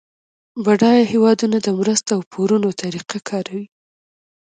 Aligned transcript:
بډایه 0.63 1.03
هیوادونه 1.13 1.57
د 1.61 1.67
مرستو 1.79 2.11
او 2.15 2.21
پورونو 2.31 2.69
طریقه 2.81 3.17
کاروي 3.29 3.65